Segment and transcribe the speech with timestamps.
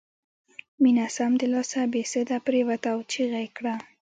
[0.83, 3.73] مينه سمدلاسه بې سده پرېوته او چيغه یې کړه